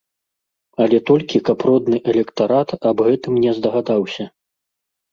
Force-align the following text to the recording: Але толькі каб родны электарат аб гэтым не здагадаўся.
Але 0.85 0.97
толькі 1.09 1.43
каб 1.51 1.59
родны 1.71 1.97
электарат 2.15 2.77
аб 2.89 2.97
гэтым 3.11 3.33
не 3.47 3.51
здагадаўся. 3.63 4.23